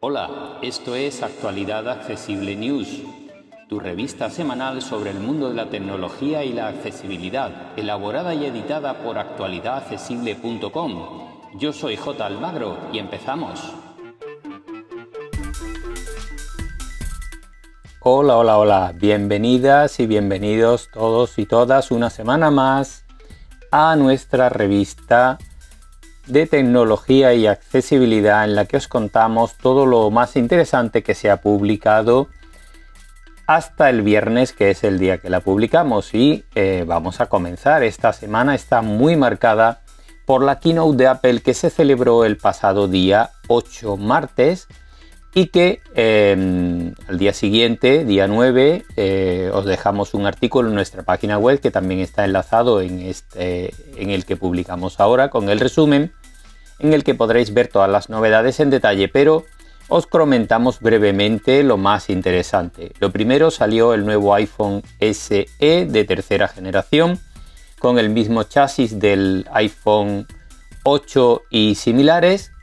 Hola, 0.00 0.58
esto 0.62 0.94
es 0.94 1.22
Actualidad 1.22 1.88
Accesible 1.88 2.54
News, 2.54 3.02
tu 3.68 3.80
revista 3.80 4.30
semanal 4.30 4.82
sobre 4.82 5.10
el 5.10 5.18
mundo 5.18 5.48
de 5.48 5.54
la 5.54 5.68
tecnología 5.68 6.44
y 6.44 6.52
la 6.52 6.68
accesibilidad, 6.68 7.72
elaborada 7.76 8.34
y 8.34 8.44
editada 8.44 9.02
por 9.02 9.18
actualidadaccesible.com. 9.18 11.30
Yo 11.56 11.72
soy 11.72 11.96
J. 11.96 12.26
Almagro 12.26 12.76
y 12.92 12.98
empezamos. 12.98 13.60
Hola, 18.00 18.36
hola, 18.36 18.58
hola, 18.58 18.92
bienvenidas 18.94 19.98
y 19.98 20.06
bienvenidos 20.06 20.90
todos 20.92 21.38
y 21.38 21.46
todas 21.46 21.90
una 21.90 22.10
semana 22.10 22.50
más 22.50 23.03
a 23.76 23.96
nuestra 23.96 24.50
revista 24.50 25.36
de 26.28 26.46
tecnología 26.46 27.34
y 27.34 27.48
accesibilidad 27.48 28.44
en 28.44 28.54
la 28.54 28.66
que 28.66 28.76
os 28.76 28.86
contamos 28.86 29.56
todo 29.56 29.84
lo 29.84 30.12
más 30.12 30.36
interesante 30.36 31.02
que 31.02 31.16
se 31.16 31.28
ha 31.28 31.38
publicado 31.38 32.28
hasta 33.48 33.90
el 33.90 34.02
viernes, 34.02 34.52
que 34.52 34.70
es 34.70 34.84
el 34.84 35.00
día 35.00 35.18
que 35.18 35.28
la 35.28 35.40
publicamos. 35.40 36.14
Y 36.14 36.44
eh, 36.54 36.84
vamos 36.86 37.20
a 37.20 37.26
comenzar. 37.26 37.82
Esta 37.82 38.12
semana 38.12 38.54
está 38.54 38.80
muy 38.80 39.16
marcada 39.16 39.80
por 40.24 40.44
la 40.44 40.60
keynote 40.60 40.96
de 40.96 41.08
Apple 41.08 41.40
que 41.40 41.52
se 41.52 41.68
celebró 41.68 42.24
el 42.24 42.36
pasado 42.36 42.86
día 42.86 43.30
8 43.48 43.96
martes 43.96 44.68
y 45.34 45.46
que 45.48 45.80
em, 45.94 46.94
al 47.08 47.18
día 47.18 47.32
siguiente, 47.32 48.04
día 48.04 48.28
9, 48.28 48.84
eh, 48.96 49.50
os 49.52 49.64
dejamos 49.64 50.14
un 50.14 50.26
artículo 50.26 50.68
en 50.68 50.76
nuestra 50.76 51.02
página 51.02 51.38
web 51.38 51.60
que 51.60 51.72
también 51.72 52.00
está 52.00 52.24
enlazado 52.24 52.80
en, 52.80 53.00
este, 53.00 53.74
en 53.96 54.10
el 54.10 54.24
que 54.24 54.36
publicamos 54.36 55.00
ahora 55.00 55.30
con 55.30 55.48
el 55.48 55.58
resumen, 55.58 56.12
en 56.78 56.92
el 56.92 57.02
que 57.02 57.16
podréis 57.16 57.52
ver 57.52 57.66
todas 57.66 57.90
las 57.90 58.10
novedades 58.10 58.60
en 58.60 58.70
detalle, 58.70 59.08
pero 59.08 59.44
os 59.88 60.06
comentamos 60.06 60.78
brevemente 60.80 61.64
lo 61.64 61.76
más 61.78 62.10
interesante. 62.10 62.92
Lo 63.00 63.10
primero 63.10 63.50
salió 63.50 63.92
el 63.92 64.06
nuevo 64.06 64.34
iPhone 64.34 64.82
SE 65.00 65.46
de 65.58 66.04
tercera 66.04 66.46
generación, 66.46 67.18
con 67.80 67.98
el 67.98 68.08
mismo 68.08 68.44
chasis 68.44 69.00
del 69.00 69.46
iPhone 69.52 70.26
8 70.84 71.42
y 71.50 71.74
similares, 71.74 72.53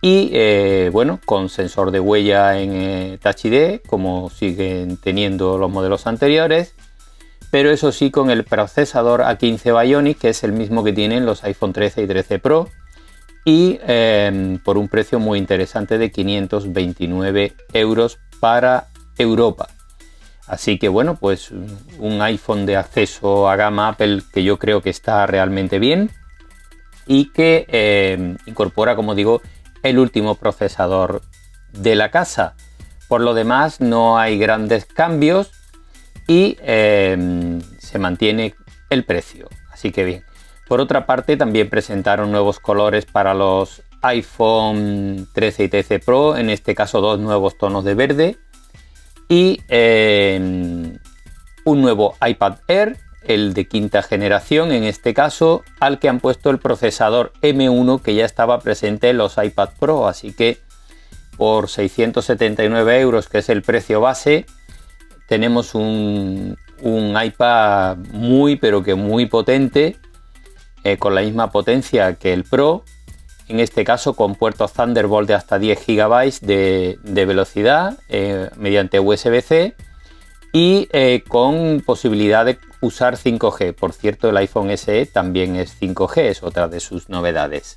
y 0.00 0.30
eh, 0.32 0.90
bueno, 0.92 1.20
con 1.24 1.48
sensor 1.48 1.90
de 1.90 2.00
huella 2.00 2.58
en 2.58 2.72
eh, 2.72 3.18
Touch 3.20 3.46
ID, 3.46 3.80
como 3.86 4.30
siguen 4.30 4.96
teniendo 4.96 5.58
los 5.58 5.70
modelos 5.70 6.06
anteriores, 6.06 6.74
pero 7.50 7.70
eso 7.70 7.90
sí 7.92 8.10
con 8.10 8.30
el 8.30 8.44
procesador 8.44 9.22
A15 9.22 9.82
Bionic, 9.82 10.18
que 10.18 10.28
es 10.28 10.44
el 10.44 10.52
mismo 10.52 10.84
que 10.84 10.92
tienen 10.92 11.26
los 11.26 11.42
iPhone 11.44 11.72
13 11.72 12.02
y 12.02 12.06
13 12.06 12.38
Pro, 12.38 12.68
y 13.44 13.78
em, 13.86 14.58
por 14.58 14.78
un 14.78 14.88
precio 14.88 15.18
muy 15.18 15.38
interesante 15.38 15.98
de 15.98 16.12
529 16.12 17.54
euros 17.72 18.18
para 18.40 18.88
Europa. 19.16 19.68
Así 20.46 20.78
que 20.78 20.88
bueno, 20.88 21.16
pues 21.16 21.50
un 21.98 22.22
iPhone 22.22 22.66
de 22.66 22.76
acceso 22.76 23.48
a 23.48 23.56
gama 23.56 23.88
Apple 23.88 24.22
que 24.32 24.44
yo 24.44 24.58
creo 24.58 24.80
que 24.80 24.90
está 24.90 25.26
realmente 25.26 25.78
bien 25.78 26.10
y 27.06 27.30
que 27.32 27.66
em, 27.68 28.36
incorpora, 28.46 28.96
como 28.96 29.14
digo, 29.14 29.40
el 29.82 29.98
último 29.98 30.34
procesador 30.36 31.22
de 31.72 31.94
la 31.94 32.10
casa. 32.10 32.54
Por 33.08 33.20
lo 33.20 33.34
demás, 33.34 33.80
no 33.80 34.18
hay 34.18 34.38
grandes 34.38 34.84
cambios 34.84 35.50
y 36.26 36.58
em, 36.60 37.60
se 37.78 37.98
mantiene 37.98 38.54
el 38.90 39.04
precio. 39.04 39.48
Así 39.72 39.90
que 39.92 40.04
bien. 40.04 40.24
Por 40.68 40.80
otra 40.80 41.06
parte, 41.06 41.36
también 41.36 41.70
presentaron 41.70 42.30
nuevos 42.30 42.60
colores 42.60 43.06
para 43.06 43.32
los 43.32 43.82
iPhone 44.02 45.28
13 45.32 45.64
y 45.64 45.68
13 45.68 45.98
Pro, 46.00 46.36
en 46.36 46.50
este 46.50 46.74
caso 46.74 47.00
dos 47.00 47.18
nuevos 47.18 47.56
tonos 47.58 47.84
de 47.84 47.94
verde 47.94 48.38
y 49.28 49.60
em, 49.68 50.98
un 51.64 51.82
nuevo 51.82 52.14
iPad 52.26 52.58
Air 52.68 52.96
el 53.28 53.52
de 53.52 53.68
quinta 53.68 54.02
generación 54.02 54.72
en 54.72 54.84
este 54.84 55.14
caso, 55.14 55.62
al 55.80 55.98
que 55.98 56.08
han 56.08 56.18
puesto 56.18 56.50
el 56.50 56.58
procesador 56.58 57.32
M1 57.42 58.02
que 58.02 58.14
ya 58.14 58.24
estaba 58.24 58.58
presente 58.60 59.10
en 59.10 59.18
los 59.18 59.36
iPad 59.36 59.68
Pro, 59.78 60.08
así 60.08 60.32
que 60.32 60.58
por 61.36 61.68
679 61.68 63.00
euros, 63.00 63.28
que 63.28 63.38
es 63.38 63.48
el 63.50 63.62
precio 63.62 64.00
base, 64.00 64.46
tenemos 65.28 65.74
un, 65.74 66.56
iPad 66.82 67.98
muy 68.12 68.56
pero 68.56 68.82
que 68.82 68.94
muy 68.94 69.26
potente, 69.26 69.96
eh, 70.82 70.96
con 70.96 71.14
la 71.14 71.20
misma 71.20 71.52
potencia 71.52 72.14
que 72.14 72.32
el 72.32 72.44
Pro, 72.44 72.82
en 73.46 73.60
este 73.60 73.84
caso 73.84 74.14
con 74.14 74.36
puertos 74.36 74.72
Thunderbolt 74.72 75.28
de 75.28 75.34
hasta 75.34 75.58
10 75.58 75.86
GB 75.86 76.40
de, 76.40 77.24
velocidad 77.26 77.98
eh, 78.08 78.48
mediante 78.56 79.00
USB-C 79.00 79.74
y 80.52 80.88
eh, 80.92 81.22
con 81.26 81.82
posibilidad 81.84 82.44
de 82.44 82.58
usar 82.80 83.16
5G. 83.16 83.74
Por 83.74 83.92
cierto, 83.92 84.30
el 84.30 84.36
iPhone 84.36 84.76
SE 84.76 85.06
también 85.06 85.56
es 85.56 85.80
5G, 85.80 86.22
es 86.22 86.42
otra 86.42 86.68
de 86.68 86.80
sus 86.80 87.08
novedades. 87.08 87.76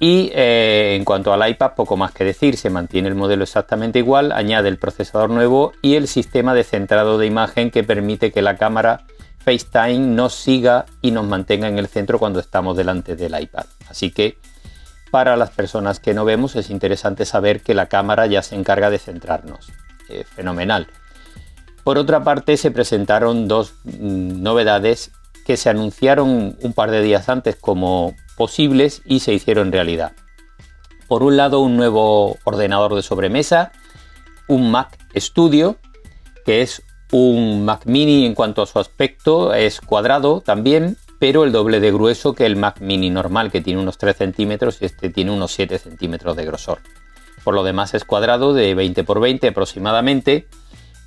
Y 0.00 0.30
eh, 0.34 0.96
en 0.96 1.04
cuanto 1.04 1.32
al 1.32 1.48
iPad, 1.48 1.72
poco 1.76 1.96
más 1.96 2.12
que 2.12 2.24
decir, 2.24 2.56
se 2.56 2.68
mantiene 2.68 3.08
el 3.08 3.14
modelo 3.14 3.44
exactamente 3.44 4.00
igual, 4.00 4.32
añade 4.32 4.68
el 4.68 4.78
procesador 4.78 5.30
nuevo 5.30 5.72
y 5.82 5.94
el 5.94 6.08
sistema 6.08 6.52
de 6.52 6.64
centrado 6.64 7.16
de 7.16 7.26
imagen 7.26 7.70
que 7.70 7.84
permite 7.84 8.32
que 8.32 8.42
la 8.42 8.56
cámara 8.56 9.04
FaceTime 9.44 9.98
nos 9.98 10.34
siga 10.34 10.86
y 11.00 11.10
nos 11.10 11.26
mantenga 11.26 11.68
en 11.68 11.78
el 11.78 11.86
centro 11.86 12.18
cuando 12.18 12.40
estamos 12.40 12.76
delante 12.76 13.14
del 13.14 13.40
iPad. 13.40 13.66
Así 13.88 14.10
que 14.10 14.36
para 15.10 15.36
las 15.36 15.50
personas 15.50 16.00
que 16.00 16.12
no 16.12 16.24
vemos 16.24 16.56
es 16.56 16.70
interesante 16.70 17.24
saber 17.24 17.60
que 17.60 17.74
la 17.74 17.86
cámara 17.86 18.26
ya 18.26 18.42
se 18.42 18.56
encarga 18.56 18.90
de 18.90 18.98
centrarnos. 18.98 19.70
Eh, 20.08 20.24
fenomenal. 20.24 20.88
Por 21.84 21.98
otra 21.98 22.24
parte, 22.24 22.56
se 22.56 22.70
presentaron 22.70 23.46
dos 23.46 23.74
mm, 23.84 24.42
novedades 24.42 25.12
que 25.44 25.58
se 25.58 25.68
anunciaron 25.68 26.56
un 26.60 26.72
par 26.72 26.90
de 26.90 27.02
días 27.02 27.28
antes 27.28 27.56
como 27.56 28.16
posibles 28.36 29.02
y 29.04 29.20
se 29.20 29.34
hicieron 29.34 29.70
realidad. 29.70 30.12
Por 31.06 31.22
un 31.22 31.36
lado, 31.36 31.60
un 31.60 31.76
nuevo 31.76 32.38
ordenador 32.44 32.94
de 32.94 33.02
sobremesa, 33.02 33.72
un 34.48 34.70
Mac 34.70 34.98
Studio, 35.14 35.76
que 36.46 36.62
es 36.62 36.82
un 37.12 37.66
Mac 37.66 37.82
mini 37.84 38.24
en 38.24 38.34
cuanto 38.34 38.62
a 38.62 38.66
su 38.66 38.78
aspecto, 38.78 39.52
es 39.52 39.82
cuadrado 39.82 40.40
también, 40.40 40.96
pero 41.18 41.44
el 41.44 41.52
doble 41.52 41.80
de 41.80 41.92
grueso 41.92 42.34
que 42.34 42.46
el 42.46 42.56
Mac 42.56 42.80
mini 42.80 43.10
normal, 43.10 43.52
que 43.52 43.60
tiene 43.60 43.80
unos 43.80 43.98
3 43.98 44.16
centímetros 44.16 44.78
y 44.80 44.86
este 44.86 45.10
tiene 45.10 45.30
unos 45.30 45.52
7 45.52 45.78
centímetros 45.78 46.34
de 46.36 46.46
grosor. 46.46 46.80
Por 47.44 47.54
lo 47.54 47.62
demás 47.62 47.92
es 47.92 48.06
cuadrado 48.06 48.54
de 48.54 48.74
20 48.74 49.02
x 49.02 49.14
20 49.20 49.48
aproximadamente 49.48 50.48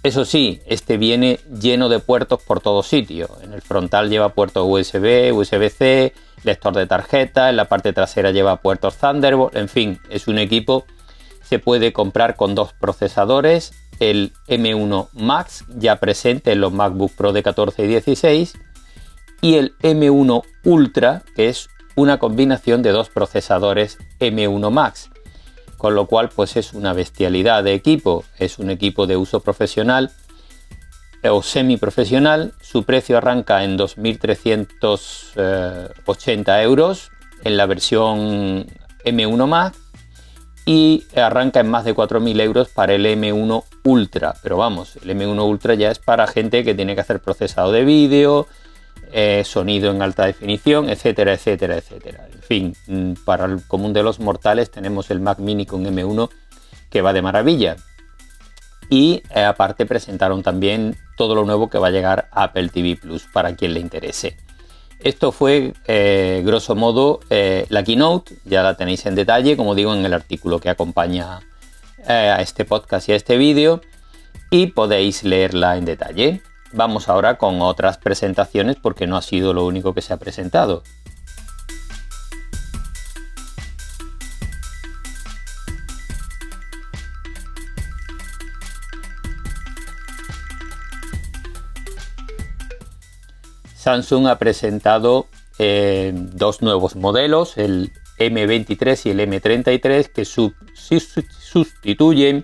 eso 0.07 0.25
sí, 0.25 0.61
este 0.65 0.97
viene 0.97 1.39
lleno 1.61 1.89
de 1.89 1.99
puertos 1.99 2.41
por 2.41 2.59
todo 2.59 2.83
sitio. 2.83 3.29
En 3.43 3.53
el 3.53 3.61
frontal 3.61 4.09
lleva 4.09 4.33
puertos 4.33 4.65
USB, 4.67 5.33
USB-C, 5.33 6.13
lector 6.43 6.73
de 6.75 6.87
tarjeta, 6.87 7.49
en 7.49 7.57
la 7.57 7.65
parte 7.65 7.93
trasera 7.93 8.31
lleva 8.31 8.61
puertos 8.61 8.97
Thunderbolt, 8.97 9.55
en 9.55 9.69
fin, 9.69 9.99
es 10.09 10.27
un 10.27 10.39
equipo 10.39 10.85
se 11.47 11.59
puede 11.59 11.93
comprar 11.93 12.35
con 12.35 12.55
dos 12.55 12.73
procesadores, 12.73 13.71
el 13.99 14.33
M1 14.47 15.07
Max 15.13 15.63
ya 15.69 15.95
presente 15.95 16.51
en 16.51 16.59
los 16.59 16.73
MacBook 16.73 17.13
Pro 17.13 17.31
de 17.31 17.41
14 17.41 17.83
y 17.83 17.87
16 17.87 18.53
y 19.41 19.55
el 19.55 19.77
M1 19.77 20.43
Ultra, 20.65 21.23
que 21.35 21.47
es 21.47 21.69
una 21.95 22.19
combinación 22.19 22.81
de 22.81 22.91
dos 22.91 23.09
procesadores 23.09 23.97
M1 24.19 24.71
Max 24.71 25.09
con 25.77 25.95
lo 25.95 26.07
cual 26.07 26.29
pues 26.29 26.57
es 26.57 26.73
una 26.73 26.93
bestialidad 26.93 27.63
de 27.63 27.73
equipo, 27.73 28.23
es 28.39 28.59
un 28.59 28.69
equipo 28.69 29.07
de 29.07 29.17
uso 29.17 29.39
profesional 29.41 30.11
o 31.23 31.41
semiprofesional, 31.41 32.53
su 32.61 32.83
precio 32.83 33.17
arranca 33.17 33.63
en 33.63 33.75
2.380 33.77 36.63
euros 36.63 37.11
en 37.43 37.57
la 37.57 37.65
versión 37.65 38.67
M1 39.03 39.47
Max 39.47 39.77
y 40.65 41.05
arranca 41.15 41.61
en 41.61 41.69
más 41.69 41.85
de 41.85 41.95
4.000 41.95 42.41
euros 42.41 42.69
para 42.69 42.93
el 42.93 43.05
M1 43.05 43.63
Ultra, 43.83 44.35
pero 44.43 44.57
vamos, 44.57 44.97
el 44.97 45.09
M1 45.11 45.47
Ultra 45.47 45.73
ya 45.75 45.91
es 45.91 45.99
para 45.99 46.27
gente 46.27 46.63
que 46.63 46.75
tiene 46.75 46.93
que 46.93 47.01
hacer 47.01 47.21
procesado 47.21 47.71
de 47.71 47.85
vídeo, 47.85 48.47
eh, 49.11 49.43
sonido 49.45 49.91
en 49.91 50.01
alta 50.01 50.25
definición, 50.25 50.89
etcétera, 50.89 51.33
etcétera, 51.33 51.77
etcétera. 51.77 52.27
En 52.31 52.41
fin, 52.41 52.75
mm, 52.87 53.23
para 53.25 53.45
el 53.45 53.65
común 53.67 53.93
de 53.93 54.03
los 54.03 54.19
mortales 54.19 54.69
tenemos 54.71 55.09
el 55.11 55.19
Mac 55.19 55.39
Mini 55.39 55.65
con 55.65 55.85
M1 55.85 56.29
que 56.89 57.01
va 57.01 57.13
de 57.13 57.21
maravilla. 57.21 57.75
Y 58.89 59.23
eh, 59.35 59.43
aparte 59.43 59.85
presentaron 59.85 60.43
también 60.43 60.97
todo 61.17 61.35
lo 61.35 61.45
nuevo 61.45 61.69
que 61.69 61.77
va 61.77 61.87
a 61.87 61.91
llegar 61.91 62.29
a 62.31 62.43
Apple 62.43 62.69
TV 62.69 62.95
Plus 62.95 63.25
para 63.31 63.55
quien 63.55 63.73
le 63.73 63.79
interese. 63.79 64.37
Esto 64.99 65.31
fue, 65.31 65.73
eh, 65.87 66.41
grosso 66.45 66.75
modo, 66.75 67.19
la 67.29 67.83
keynote, 67.83 68.35
ya 68.45 68.63
la 68.63 68.75
tenéis 68.75 69.05
en 69.05 69.13
detalle, 69.13 69.55
como 69.55 69.75
digo, 69.75 69.93
en 69.93 70.03
el 70.03 70.13
artículo 70.13 70.59
que 70.59 70.69
acompaña 70.69 71.41
a 72.07 72.41
este 72.41 72.65
podcast 72.65 73.07
y 73.09 73.11
a 73.11 73.15
este 73.15 73.37
vídeo, 73.37 73.81
y 74.49 74.67
podéis 74.67 75.23
leerla 75.23 75.77
en 75.77 75.85
detalle 75.85 76.41
vamos 76.73 77.09
ahora 77.09 77.37
con 77.37 77.61
otras 77.61 77.97
presentaciones 77.97 78.75
porque 78.75 79.07
no 79.07 79.17
ha 79.17 79.21
sido 79.21 79.53
lo 79.53 79.65
único 79.65 79.93
que 79.93 80.01
se 80.01 80.13
ha 80.13 80.17
presentado. 80.17 80.83
Samsung 93.75 94.27
ha 94.27 94.37
presentado 94.37 95.27
eh, 95.59 96.11
dos 96.13 96.61
nuevos 96.61 96.97
modelos, 96.97 97.57
el 97.57 97.93
M23 98.19 99.05
y 99.05 99.11
el 99.11 99.21
M33, 99.21 100.11
que 100.11 100.25
sustituyen 100.25 102.43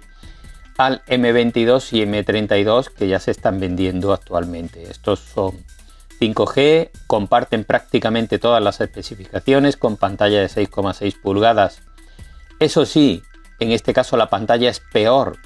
al 0.78 1.04
M22 1.06 1.94
y 1.94 2.06
M32 2.06 2.90
que 2.90 3.08
ya 3.08 3.20
se 3.20 3.32
están 3.32 3.60
vendiendo 3.60 4.14
actualmente. 4.14 4.84
Estos 4.90 5.20
son 5.20 5.64
5G, 6.20 6.90
comparten 7.08 7.64
prácticamente 7.64 8.40
todas 8.40 8.64
las 8.64 8.80
especificaciones 8.82 9.78
con 9.78 9.98
pantalla 9.98 10.40
de 10.40 10.48
6,6 10.48 11.20
pulgadas. 11.22 11.82
Eso 12.60 12.86
sí, 12.86 13.24
en 13.60 13.72
este 13.72 13.94
caso 13.94 14.18
la 14.18 14.30
pantalla 14.30 14.70
es 14.70 14.80
peor 14.80 15.38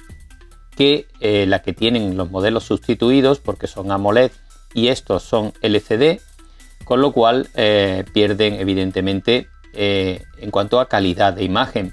que 0.76 1.08
eh, 1.20 1.46
la 1.46 1.62
que 1.62 1.72
tienen 1.72 2.16
los 2.16 2.30
modelos 2.30 2.64
sustituidos 2.64 3.40
porque 3.40 3.66
son 3.66 3.90
AMOLED 3.90 4.30
y 4.74 4.88
estos 4.88 5.24
son 5.24 5.52
LCD, 5.60 6.20
con 6.84 7.00
lo 7.00 7.12
cual 7.12 7.48
eh, 7.54 8.04
pierden 8.12 8.54
evidentemente 8.54 9.48
eh, 9.72 10.22
en 10.38 10.50
cuanto 10.50 10.78
a 10.78 10.88
calidad 10.88 11.32
de 11.32 11.44
imagen. 11.44 11.92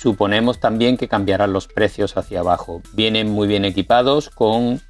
Suponemos 0.00 0.60
también 0.60 0.96
que 0.96 1.08
cambiarán 1.08 1.52
los 1.52 1.68
precios 1.68 2.16
hacia 2.16 2.40
abajo. 2.40 2.80
Vienen 2.94 3.28
muy 3.28 3.46
bien 3.46 3.66
equipados 3.66 4.30
con 4.30 4.80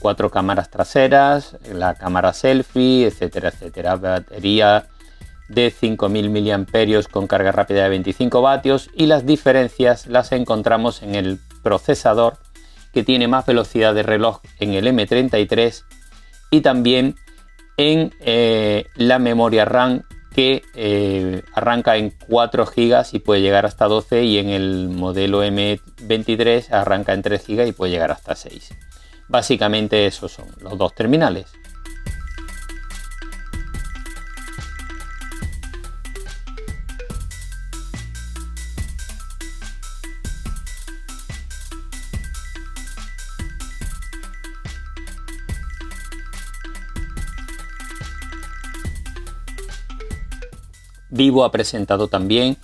cuatro 0.00 0.30
cámaras 0.30 0.68
traseras, 0.68 1.56
la 1.72 1.94
cámara 1.94 2.34
selfie, 2.34 3.06
etcétera, 3.06 3.48
etcétera. 3.48 3.96
Batería 3.96 4.86
de 5.48 5.70
5000 5.70 6.28
mAh 6.28 7.02
con 7.10 7.26
carga 7.26 7.52
rápida 7.52 7.84
de 7.84 7.88
25 7.88 8.42
vatios 8.42 8.90
y 8.94 9.06
las 9.06 9.24
diferencias 9.24 10.06
las 10.06 10.30
encontramos 10.30 11.02
en 11.02 11.14
el 11.14 11.38
procesador 11.62 12.36
que 12.92 13.02
tiene 13.02 13.28
más 13.28 13.46
velocidad 13.46 13.94
de 13.94 14.02
reloj 14.02 14.42
en 14.58 14.74
el 14.74 14.86
M33 14.88 15.84
y 16.50 16.60
también 16.60 17.14
en 17.78 18.12
eh, 18.20 18.84
la 18.94 19.18
memoria 19.18 19.64
RAM 19.64 20.02
que 20.34 20.62
eh, 20.74 21.42
arranca 21.54 21.96
en 21.96 22.10
4 22.28 22.64
GB 22.64 23.04
y 23.12 23.18
puede 23.18 23.40
llegar 23.42 23.66
hasta 23.66 23.86
12 23.86 24.24
y 24.24 24.38
en 24.38 24.48
el 24.48 24.88
modelo 24.88 25.44
M23 25.44 26.70
arranca 26.70 27.12
en 27.12 27.22
3 27.22 27.46
GB 27.46 27.66
y 27.66 27.72
puede 27.72 27.92
llegar 27.92 28.12
hasta 28.12 28.34
6. 28.34 28.70
Básicamente 29.28 30.06
esos 30.06 30.32
son 30.32 30.46
los 30.60 30.76
dos 30.78 30.94
terminales. 30.94 31.46
Vivo 51.10 51.44
ha 51.44 51.52
presentado 51.52 52.08
también 52.08 52.56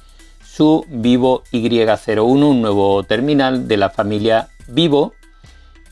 su 0.44 0.84
Vivo 0.88 1.42
Y01, 1.52 2.22
un 2.22 2.62
nuevo 2.62 3.02
terminal 3.02 3.68
de 3.68 3.76
la 3.76 3.90
familia 3.90 4.48
Vivo 4.68 5.14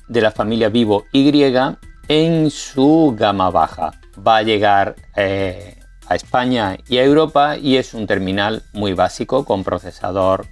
de 0.09 0.21
la 0.21 0.31
familia 0.31 0.69
Vivo 0.69 1.07
Y 1.13 1.45
en 2.09 2.51
su 2.51 3.15
gama 3.17 3.51
baja. 3.51 3.93
Va 4.27 4.39
a 4.39 4.43
llegar 4.43 4.95
eh, 5.17 5.79
a 6.07 6.15
España 6.15 6.77
y 6.89 6.99
a 6.99 7.05
Europa 7.05 7.57
y 7.57 7.77
es 7.77 7.95
un 7.95 8.07
terminal 8.07 8.63
muy 8.73 8.93
básico 8.93 9.45
con 9.45 9.65
procesador 9.65 10.47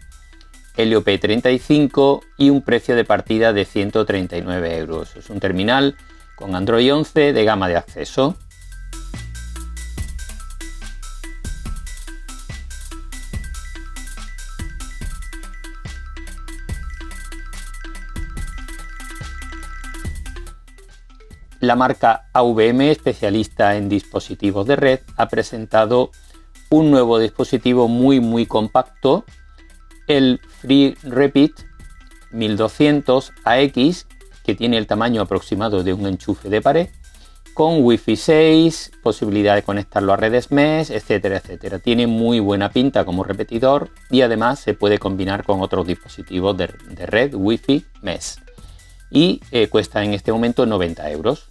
Helio 0.77 1.05
P35 1.05 2.21
y 2.39 2.51
un 2.51 2.63
precio 2.63 2.97
de 2.97 3.05
partida 3.05 3.53
de 3.53 3.65
139 3.65 4.79
euros. 4.79 5.15
Es 5.17 5.29
un 5.31 5.39
terminal 5.39 5.97
con 6.37 6.55
Android 6.55 6.93
11 6.93 7.33
de 7.33 7.45
gama 7.45 7.69
de 7.69 7.77
acceso. 7.77 8.37
La 21.73 21.77
marca 21.77 22.29
AVM, 22.35 22.83
especialista 22.83 23.77
en 23.77 23.89
dispositivos 23.89 24.67
de 24.67 24.77
red, 24.77 25.01
ha 25.17 25.29
presentado 25.29 26.11
un 26.69 26.91
nuevo 26.91 27.19
dispositivo 27.19 27.89
muy 27.89 28.21
muy 28.21 28.45
compacto, 28.45 29.25
el 30.07 30.39
Free 30.61 30.95
Repeat 31.03 31.53
1200 32.31 33.33
AX, 33.45 34.07
que 34.45 34.55
tiene 34.55 34.77
el 34.77 34.87
tamaño 34.87 35.23
aproximado 35.23 35.83
de 35.83 35.95
un 35.95 36.07
enchufe 36.07 36.51
de 36.51 36.61
pared, 36.61 36.89
con 37.55 37.83
Wi-Fi 37.83 38.17
6, 38.17 38.93
posibilidad 39.03 39.55
de 39.55 39.63
conectarlo 39.63 40.13
a 40.13 40.19
redes 40.19 40.53
mesh, 40.53 40.91
etcétera, 40.91 41.39
etcétera. 41.39 41.79
Tiene 41.79 42.07
muy 42.07 42.39
buena 42.39 42.69
pinta 42.69 43.07
como 43.07 43.25
repetidor 43.25 43.89
y 44.11 44.21
además 44.21 44.59
se 44.59 44.75
puede 44.75 44.99
combinar 44.99 45.43
con 45.43 45.63
otros 45.63 45.87
dispositivos 45.87 46.55
de, 46.55 46.67
red 46.67 47.35
Wi-Fi 47.35 47.87
mesh. 48.03 48.43
Y 49.11 49.41
eh, 49.53 49.69
cuesta 49.69 50.05
en 50.05 50.13
este 50.13 50.33
momento 50.33 50.67
90 50.67 51.11
euros. 51.11 51.49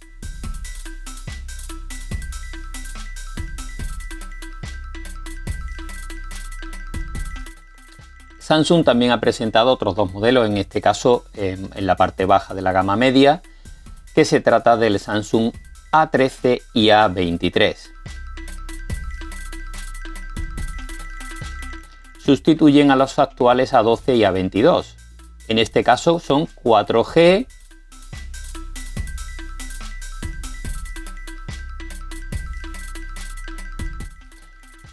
Samsung 8.52 8.84
también 8.84 9.12
ha 9.12 9.18
presentado 9.18 9.72
otros 9.72 9.96
dos 9.96 10.12
modelos, 10.12 10.46
en 10.46 10.58
este 10.58 10.82
caso 10.82 11.24
en 11.32 11.70
la 11.86 11.96
parte 11.96 12.26
baja 12.26 12.52
de 12.52 12.60
la 12.60 12.70
gama 12.70 12.96
media, 12.96 13.40
que 14.14 14.26
se 14.26 14.42
trata 14.42 14.76
del 14.76 15.00
Samsung 15.00 15.54
A13 15.90 16.60
y 16.74 16.88
A23. 16.88 17.76
Sustituyen 22.22 22.90
a 22.90 22.96
los 22.96 23.18
actuales 23.18 23.72
A12 23.72 24.16
y 24.18 24.20
A22. 24.20 24.96
En 25.48 25.58
este 25.58 25.82
caso 25.82 26.18
son 26.18 26.46
4G 26.46 27.46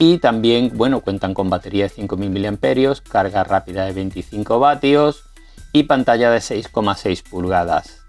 y 0.02 0.18
también 0.18 0.72
bueno, 0.76 1.02
cuentan 1.02 1.34
con 1.34 1.50
batería 1.50 1.84
de 1.84 1.90
5000 1.90 2.52
mAh, 2.54 2.96
carga 3.12 3.44
rápida 3.44 3.86
de 3.86 3.92
25 3.92 4.58
vatios 4.58 5.26
y 5.74 5.84
pantalla 5.84 6.32
de 6.32 6.40
6,6 6.40 7.22
pulgadas. 7.30 8.02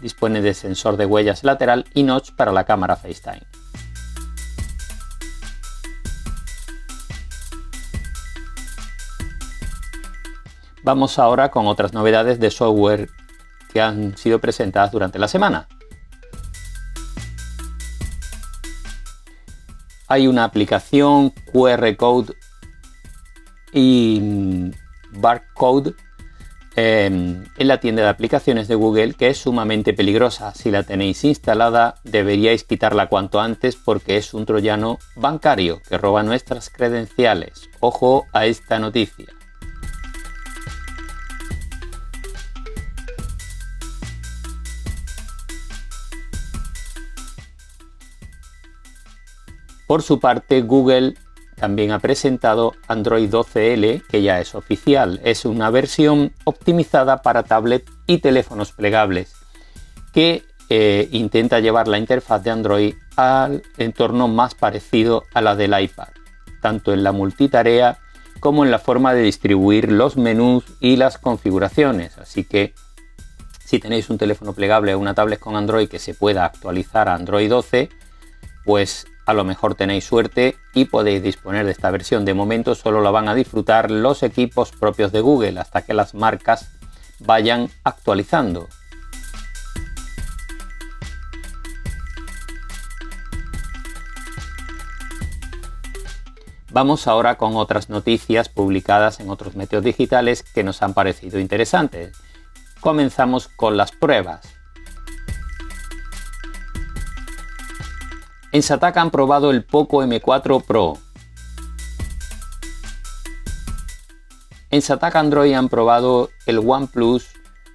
Dispone 0.00 0.40
de 0.40 0.54
sensor 0.54 0.96
de 0.96 1.04
huellas 1.04 1.44
lateral 1.44 1.84
y 1.92 2.02
notch 2.02 2.32
para 2.32 2.52
la 2.52 2.64
cámara 2.64 2.96
FaceTime. 2.96 3.42
Vamos 10.82 11.18
ahora 11.18 11.50
con 11.50 11.66
otras 11.66 11.92
novedades 11.92 12.40
de 12.40 12.50
software 12.50 13.10
que 13.72 13.80
han 13.80 14.16
sido 14.16 14.40
presentadas 14.40 14.90
durante 14.90 15.18
la 15.18 15.28
semana. 15.28 15.68
Hay 20.14 20.28
una 20.28 20.44
aplicación 20.44 21.30
QR 21.52 21.96
Code 21.96 22.34
y 23.72 24.20
mm, 24.22 24.70
Barcode 25.20 25.94
em, 26.76 27.44
en 27.58 27.68
la 27.68 27.80
tienda 27.80 28.02
de 28.02 28.08
aplicaciones 28.08 28.68
de 28.68 28.76
Google 28.76 29.14
que 29.14 29.28
es 29.28 29.38
sumamente 29.38 29.92
peligrosa. 29.92 30.54
Si 30.54 30.70
la 30.70 30.84
tenéis 30.84 31.24
instalada 31.24 31.96
deberíais 32.04 32.62
quitarla 32.62 33.08
cuanto 33.08 33.40
antes 33.40 33.74
porque 33.74 34.16
es 34.16 34.34
un 34.34 34.46
troyano 34.46 34.98
bancario 35.16 35.82
que 35.88 35.98
roba 35.98 36.22
nuestras 36.22 36.70
credenciales. 36.70 37.68
Ojo 37.80 38.26
a 38.32 38.46
esta 38.46 38.78
noticia. 38.78 39.33
Por 49.86 50.02
su 50.02 50.18
parte, 50.20 50.62
Google 50.62 51.14
también 51.56 51.92
ha 51.92 51.98
presentado 51.98 52.72
Android 52.88 53.30
12L, 53.30 54.02
que 54.08 54.22
ya 54.22 54.40
es 54.40 54.54
oficial. 54.54 55.20
Es 55.24 55.44
una 55.44 55.70
versión 55.70 56.32
optimizada 56.44 57.22
para 57.22 57.44
tablet 57.44 57.88
y 58.06 58.18
teléfonos 58.18 58.72
plegables, 58.72 59.34
que 60.12 60.42
eh, 60.70 61.08
intenta 61.12 61.60
llevar 61.60 61.88
la 61.88 61.98
interfaz 61.98 62.42
de 62.42 62.50
Android 62.50 62.94
al 63.16 63.62
entorno 63.76 64.28
más 64.28 64.54
parecido 64.54 65.24
a 65.34 65.42
la 65.42 65.54
del 65.54 65.78
iPad, 65.78 66.08
tanto 66.60 66.92
en 66.92 67.04
la 67.04 67.12
multitarea 67.12 67.98
como 68.40 68.64
en 68.64 68.70
la 68.70 68.78
forma 68.78 69.14
de 69.14 69.22
distribuir 69.22 69.92
los 69.92 70.16
menús 70.16 70.64
y 70.80 70.96
las 70.96 71.18
configuraciones. 71.18 72.18
Así 72.18 72.44
que 72.44 72.74
si 73.64 73.78
tenéis 73.78 74.10
un 74.10 74.18
teléfono 74.18 74.52
plegable 74.52 74.94
o 74.94 74.98
una 74.98 75.14
tablet 75.14 75.40
con 75.40 75.56
Android 75.56 75.88
que 75.88 75.98
se 75.98 76.14
pueda 76.14 76.44
actualizar 76.44 77.08
a 77.08 77.14
Android 77.14 77.48
12, 77.48 77.88
pues 78.64 79.06
a 79.26 79.32
lo 79.32 79.44
mejor 79.44 79.74
tenéis 79.74 80.04
suerte 80.04 80.58
y 80.74 80.84
podéis 80.84 81.22
disponer 81.22 81.64
de 81.64 81.72
esta 81.72 81.90
versión. 81.90 82.24
De 82.24 82.34
momento 82.34 82.74
solo 82.74 83.00
la 83.00 83.10
van 83.10 83.28
a 83.28 83.34
disfrutar 83.34 83.90
los 83.90 84.22
equipos 84.22 84.72
propios 84.72 85.12
de 85.12 85.20
Google 85.20 85.58
hasta 85.58 85.82
que 85.82 85.94
las 85.94 86.14
marcas 86.14 86.70
vayan 87.20 87.70
actualizando. 87.84 88.68
Vamos 96.70 97.06
ahora 97.06 97.36
con 97.36 97.54
otras 97.56 97.88
noticias 97.88 98.48
publicadas 98.48 99.20
en 99.20 99.30
otros 99.30 99.54
medios 99.54 99.84
digitales 99.84 100.42
que 100.42 100.64
nos 100.64 100.82
han 100.82 100.92
parecido 100.92 101.38
interesantes. 101.38 102.20
Comenzamos 102.80 103.48
con 103.48 103.76
las 103.76 103.92
pruebas. 103.92 104.53
En 108.54 108.62
Sataka 108.62 109.00
han 109.00 109.10
probado 109.10 109.50
el 109.50 109.64
Poco 109.64 110.04
M4 110.04 110.62
Pro. 110.64 110.96
En 114.70 114.80
Sataka 114.80 115.18
Android 115.18 115.52
han 115.54 115.68
probado 115.68 116.30
el 116.46 116.60
OnePlus 116.60 117.26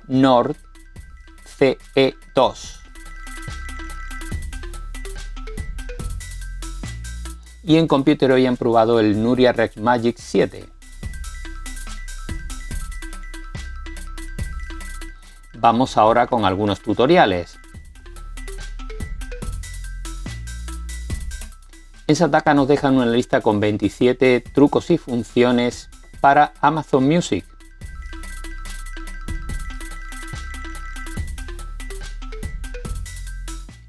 Nord 0.07 0.55
CE2. 1.59 2.77
y 7.61 7.75
en 7.75 7.85
Computer 7.85 8.31
hoy 8.31 8.45
han 8.45 8.55
probado 8.55 9.01
el 9.01 9.21
Nuria 9.21 9.51
Rex 9.51 9.75
Magic 9.75 10.15
7. 10.17 10.69
Vamos 15.55 15.97
ahora 15.97 16.25
con 16.25 16.45
algunos 16.45 16.79
tutoriales. 16.79 17.58
En 22.09 22.15
Sataka 22.15 22.55
nos 22.55 22.67
dejan 22.67 22.95
una 22.95 23.05
lista 23.05 23.39
con 23.39 23.59
27 23.59 24.41
trucos 24.41 24.89
y 24.89 24.97
funciones 24.97 25.91
para 26.19 26.53
Amazon 26.59 27.07
Music. 27.07 27.45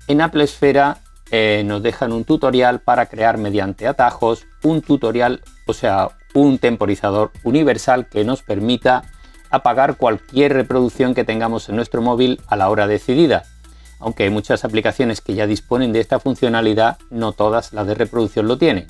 En 0.06 0.20
Apple 0.20 0.44
Esfera 0.44 0.98
eh, 1.30 1.62
nos 1.64 1.82
dejan 1.82 2.12
un 2.12 2.24
tutorial 2.24 2.80
para 2.80 3.06
crear 3.06 3.38
mediante 3.38 3.88
atajos 3.88 4.46
un 4.64 4.82
tutorial, 4.82 5.40
o 5.66 5.72
sea, 5.72 6.10
un 6.34 6.58
temporizador 6.58 7.32
universal 7.42 8.06
que 8.06 8.22
nos 8.26 8.42
permita 8.42 9.02
apagar 9.48 9.96
cualquier 9.96 10.52
reproducción 10.52 11.14
que 11.14 11.24
tengamos 11.24 11.70
en 11.70 11.76
nuestro 11.76 12.02
móvil 12.02 12.38
a 12.48 12.56
la 12.56 12.68
hora 12.68 12.86
decidida. 12.86 13.44
Aunque 14.00 14.24
hay 14.24 14.30
muchas 14.30 14.64
aplicaciones 14.64 15.20
que 15.20 15.34
ya 15.34 15.46
disponen 15.46 15.92
de 15.92 16.00
esta 16.00 16.18
funcionalidad, 16.18 16.98
no 17.10 17.32
todas 17.32 17.72
las 17.72 17.86
de 17.86 17.94
reproducción 17.94 18.48
lo 18.48 18.58
tienen. 18.58 18.86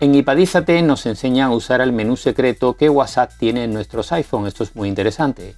En 0.00 0.14
Ipadízate 0.14 0.82
nos 0.82 1.06
enseña 1.06 1.46
a 1.46 1.50
usar 1.50 1.80
el 1.80 1.92
menú 1.92 2.16
secreto 2.16 2.76
que 2.76 2.90
WhatsApp 2.90 3.32
tiene 3.38 3.64
en 3.64 3.72
nuestros 3.72 4.12
iPhone. 4.12 4.46
Esto 4.46 4.62
es 4.62 4.76
muy 4.76 4.88
interesante. 4.88 5.56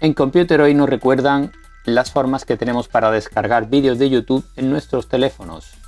En 0.00 0.14
Computer 0.14 0.60
hoy 0.60 0.74
nos 0.74 0.88
recuerdan 0.88 1.52
las 1.84 2.10
formas 2.10 2.44
que 2.44 2.56
tenemos 2.56 2.88
para 2.88 3.10
descargar 3.10 3.68
vídeos 3.68 3.98
de 3.98 4.10
YouTube 4.10 4.44
en 4.56 4.70
nuestros 4.70 5.08
teléfonos. 5.08 5.79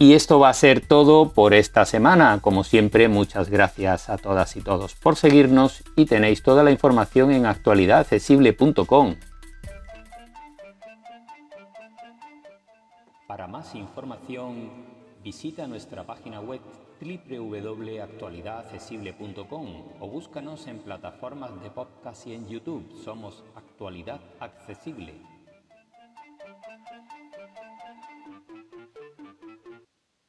Y 0.00 0.12
esto 0.12 0.38
va 0.38 0.50
a 0.50 0.54
ser 0.54 0.80
todo 0.80 1.32
por 1.32 1.54
esta 1.54 1.84
semana. 1.84 2.38
Como 2.40 2.62
siempre, 2.62 3.08
muchas 3.08 3.50
gracias 3.50 4.08
a 4.08 4.16
todas 4.16 4.56
y 4.56 4.60
todos 4.60 4.94
por 4.94 5.16
seguirnos 5.16 5.82
y 5.96 6.06
tenéis 6.06 6.44
toda 6.44 6.62
la 6.62 6.70
información 6.70 7.32
en 7.32 7.46
actualidadaccesible.com. 7.46 9.16
Para 13.26 13.48
más 13.48 13.74
información, 13.74 14.70
visita 15.24 15.66
nuestra 15.66 16.06
página 16.06 16.40
web 16.40 16.60
www.actualidadaccesible.com 17.00 19.66
o 20.00 20.08
búscanos 20.08 20.68
en 20.68 20.78
plataformas 20.78 21.60
de 21.60 21.70
podcast 21.70 22.24
y 22.28 22.34
en 22.34 22.48
YouTube. 22.48 22.88
Somos 23.04 23.42
Actualidad 23.56 24.20
Accesible. 24.38 25.37